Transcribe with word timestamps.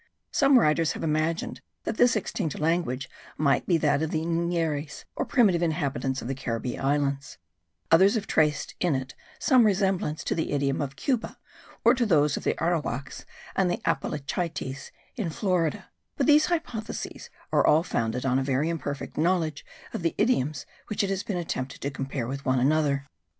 Some 0.31 0.57
writers 0.57 0.93
have 0.93 1.03
imagined 1.03 1.61
that 1.83 1.97
this 1.97 2.15
extinct 2.15 2.57
language 2.59 3.07
might 3.37 3.67
be 3.67 3.77
that 3.77 4.01
of 4.01 4.09
the 4.09 4.23
Ygneris, 4.23 5.05
or 5.15 5.25
primitive 5.27 5.61
inhabitants 5.61 6.23
of 6.23 6.27
the 6.27 6.33
Caribbee 6.33 6.79
Islands; 6.79 7.37
others 7.91 8.15
have 8.15 8.25
traced 8.25 8.73
in 8.79 8.95
it 8.95 9.13
some 9.37 9.63
resemblance 9.63 10.23
to 10.23 10.33
the 10.33 10.45
ancient 10.45 10.55
idiom 10.55 10.81
of 10.81 10.95
Cuba, 10.95 11.37
or 11.85 11.93
to 11.93 12.07
those 12.07 12.35
of 12.35 12.43
the 12.43 12.55
Arowaks, 12.59 13.27
and 13.55 13.69
the 13.69 13.79
Apalachites 13.85 14.89
in 15.17 15.29
Florida: 15.29 15.87
but 16.17 16.25
these 16.25 16.47
hypotheses 16.47 17.29
are 17.51 17.67
all 17.67 17.83
founded 17.83 18.25
on 18.25 18.39
a 18.39 18.43
very 18.43 18.69
imperfect 18.69 19.17
knowledge 19.17 19.63
of 19.93 20.01
the 20.01 20.15
idioms 20.17 20.65
which 20.87 21.03
it 21.03 21.11
has 21.11 21.21
been 21.21 21.37
attempted 21.37 21.79
to 21.79 21.91
compare 21.91 22.27
one 22.27 22.37
with 22.57 22.65
another. 22.65 23.05